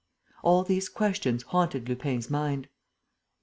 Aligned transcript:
All 0.41 0.63
these 0.63 0.89
questions 0.89 1.43
haunted 1.43 1.87
Lupin's 1.87 2.27
mind. 2.27 2.67